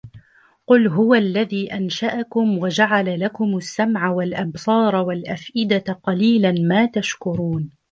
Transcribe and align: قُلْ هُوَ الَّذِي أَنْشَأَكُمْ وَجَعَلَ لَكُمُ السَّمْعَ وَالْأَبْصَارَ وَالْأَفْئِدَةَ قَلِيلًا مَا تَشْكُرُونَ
قُلْ 0.67 0.87
هُوَ 0.87 1.15
الَّذِي 1.15 1.73
أَنْشَأَكُمْ 1.73 2.57
وَجَعَلَ 2.57 3.19
لَكُمُ 3.19 3.57
السَّمْعَ 3.57 4.09
وَالْأَبْصَارَ 4.11 4.95
وَالْأَفْئِدَةَ 4.95 5.93
قَلِيلًا 6.03 6.51
مَا 6.51 6.85
تَشْكُرُونَ 6.85 7.69